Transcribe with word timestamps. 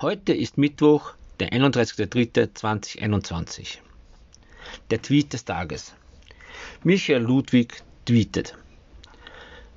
Heute 0.00 0.32
ist 0.32 0.58
Mittwoch, 0.58 1.12
der 1.38 1.50
31.03.2021. 1.50 3.78
Der 4.90 5.00
Tweet 5.00 5.32
des 5.32 5.44
Tages. 5.44 5.94
Michael 6.82 7.22
Ludwig 7.22 7.84
tweetet. 8.04 8.56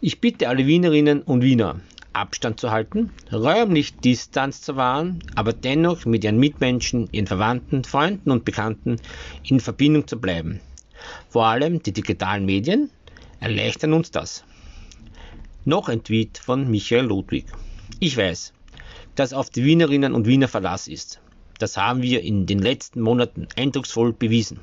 Ich 0.00 0.20
bitte 0.20 0.48
alle 0.48 0.68
Wienerinnen 0.68 1.22
und 1.22 1.42
Wiener, 1.42 1.80
Abstand 2.12 2.60
zu 2.60 2.70
halten, 2.70 3.10
räumlich 3.32 3.96
Distanz 3.96 4.62
zu 4.62 4.76
wahren, 4.76 5.18
aber 5.34 5.52
dennoch 5.52 6.04
mit 6.04 6.22
ihren 6.22 6.38
Mitmenschen, 6.38 7.08
ihren 7.10 7.26
Verwandten, 7.26 7.82
Freunden 7.82 8.30
und 8.30 8.44
Bekannten 8.44 9.00
in 9.42 9.58
Verbindung 9.58 10.06
zu 10.06 10.20
bleiben. 10.20 10.60
Vor 11.28 11.46
allem 11.46 11.82
die 11.82 11.92
digitalen 11.92 12.46
Medien 12.46 12.88
erleichtern 13.40 13.92
uns 13.92 14.12
das. 14.12 14.44
Noch 15.64 15.88
ein 15.88 16.04
Tweet 16.04 16.38
von 16.38 16.70
Michael 16.70 17.06
Ludwig. 17.06 17.46
Ich 17.98 18.16
weiß, 18.16 18.52
dass 19.14 19.32
auf 19.32 19.50
die 19.50 19.64
Wienerinnen 19.64 20.14
und 20.14 20.26
Wiener 20.26 20.48
Verlass 20.48 20.88
ist. 20.88 21.20
Das 21.58 21.76
haben 21.76 22.02
wir 22.02 22.22
in 22.22 22.46
den 22.46 22.58
letzten 22.58 23.00
Monaten 23.00 23.48
eindrucksvoll 23.56 24.12
bewiesen. 24.12 24.60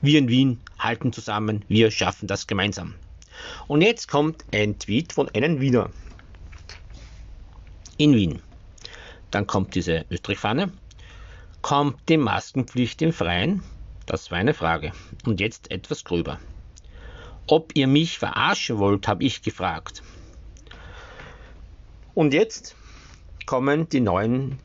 Wir 0.00 0.18
in 0.18 0.28
Wien 0.28 0.60
halten 0.78 1.12
zusammen, 1.12 1.64
wir 1.68 1.90
schaffen 1.90 2.26
das 2.26 2.46
gemeinsam. 2.46 2.94
Und 3.68 3.82
jetzt 3.82 4.08
kommt 4.08 4.44
ein 4.52 4.78
Tweet 4.78 5.12
von 5.12 5.28
einem 5.30 5.60
Wiener. 5.60 5.90
In 7.96 8.14
Wien. 8.14 8.40
Dann 9.30 9.46
kommt 9.46 9.74
diese 9.74 10.04
Österreich-Fahne. 10.10 10.72
Kommt 11.62 12.08
die 12.08 12.16
Maskenpflicht 12.16 13.00
im 13.02 13.12
Freien? 13.12 13.62
Das 14.06 14.30
war 14.30 14.38
eine 14.38 14.54
Frage. 14.54 14.92
Und 15.24 15.40
jetzt 15.40 15.70
etwas 15.70 16.04
gröber. 16.04 16.38
Ob 17.46 17.72
ihr 17.74 17.86
mich 17.86 18.18
verarschen 18.18 18.78
wollt, 18.78 19.08
habe 19.08 19.24
ich 19.24 19.42
gefragt. 19.42 20.02
Und 22.14 22.34
jetzt 22.34 22.76
kommen 23.46 23.88
die 23.88 24.00
neuen 24.00 24.58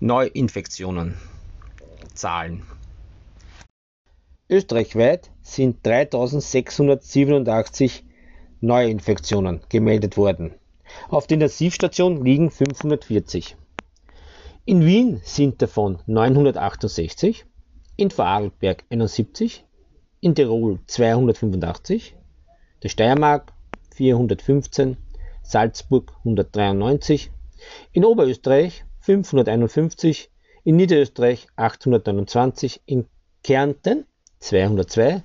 Neuinfektionen. 0.00 1.16
Zahlen. 2.14 2.62
Österreichweit 4.48 5.30
sind 5.42 5.84
3687 5.86 8.04
Neuinfektionen 8.60 9.60
gemeldet 9.68 10.16
worden. 10.16 10.54
Auf 11.08 11.26
der 11.26 11.36
Intensivstation 11.36 12.24
liegen 12.24 12.50
540. 12.50 13.56
In 14.64 14.84
Wien 14.84 15.20
sind 15.24 15.62
davon 15.62 15.98
968, 16.06 17.46
in 17.96 18.10
Vorarlberg 18.10 18.84
71, 18.90 19.64
in 20.20 20.34
Tirol 20.34 20.78
285, 20.86 22.14
der 22.82 22.88
Steiermark 22.88 23.52
415, 23.96 24.96
Salzburg 25.42 26.12
193, 26.18 27.30
in 27.92 28.04
Oberösterreich 28.04 28.84
551, 29.00 30.30
in 30.64 30.76
Niederösterreich 30.76 31.48
829, 31.56 32.82
in 32.86 33.06
Kärnten 33.42 34.06
202 34.38 35.22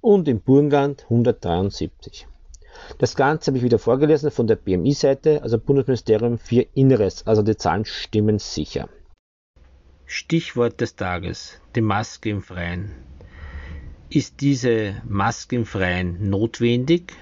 und 0.00 0.28
im 0.28 0.40
Burgenland 0.40 1.04
173. 1.04 2.26
Das 2.98 3.14
Ganze 3.14 3.50
habe 3.50 3.58
ich 3.58 3.64
wieder 3.64 3.78
vorgelesen 3.78 4.30
von 4.30 4.46
der 4.46 4.56
BMI-Seite, 4.56 5.42
also 5.42 5.58
Bundesministerium 5.58 6.38
für 6.38 6.66
Inneres, 6.74 7.26
also 7.26 7.42
die 7.42 7.56
Zahlen 7.56 7.84
stimmen 7.84 8.38
sicher. 8.38 8.88
Stichwort 10.06 10.80
des 10.80 10.96
Tages, 10.96 11.60
die 11.76 11.80
Maske 11.80 12.30
im 12.30 12.42
Freien. 12.42 12.90
Ist 14.08 14.40
diese 14.40 15.00
Maske 15.06 15.56
im 15.56 15.66
Freien 15.66 16.30
notwendig 16.30 17.12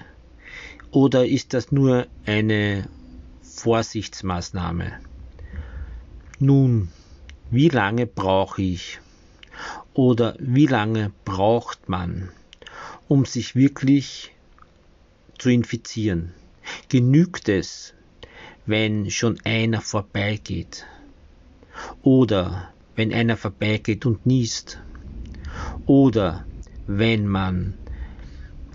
oder 0.91 1.25
ist 1.25 1.53
das 1.53 1.71
nur 1.71 2.07
eine 2.25 2.89
Vorsichtsmaßnahme. 3.49 4.99
Nun, 6.39 6.89
wie 7.49 7.67
lange 7.69 8.05
brauche 8.05 8.61
ich 8.61 8.99
oder 9.93 10.35
wie 10.39 10.67
lange 10.67 11.11
braucht 11.25 11.89
man, 11.89 12.29
um 13.07 13.25
sich 13.25 13.55
wirklich 13.55 14.31
zu 15.37 15.49
infizieren? 15.49 16.33
Genügt 16.87 17.49
es, 17.49 17.93
wenn 18.65 19.09
schon 19.09 19.39
einer 19.43 19.81
vorbeigeht? 19.81 20.85
Oder 22.01 22.73
wenn 22.95 23.13
einer 23.13 23.35
vorbeigeht 23.35 24.05
und 24.05 24.25
niest? 24.25 24.79
Oder 25.85 26.45
wenn 26.85 27.27
man 27.27 27.77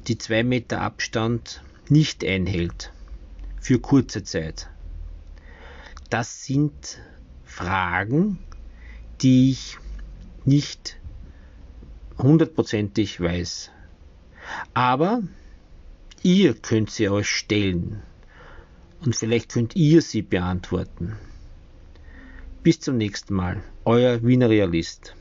die 0.09 0.19
zwei 0.19 0.43
Meter 0.43 0.81
Abstand 0.81 1.63
nicht 1.89 2.25
einhält 2.25 2.93
für 3.65 3.79
kurze 3.81 4.23
Zeit? 4.23 4.69
das 6.15 6.45
sind 6.45 7.01
Fragen, 7.45 8.39
die 9.21 9.51
ich 9.51 9.79
nicht 10.45 10.97
hundertprozentig 12.19 13.21
weiß. 13.21 13.73
Aber 14.75 15.25
ihr 16.23 16.55
könnt 16.55 16.91
sie 16.91 17.09
euch 17.09 17.29
stellen 17.29 18.01
und 19.05 19.17
vielleicht 19.17 19.51
könnt 19.51 19.75
ihr 19.75 20.03
sie 20.03 20.23
beantworten. 20.23 21.17
Bis 22.63 22.79
zum 22.79 22.97
nächsten 22.97 23.35
Mal, 23.35 23.61
euer 23.85 24.23
Wiener 24.23 24.51
Realist. 24.51 25.17